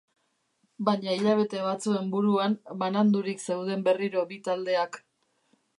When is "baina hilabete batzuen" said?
0.87-2.09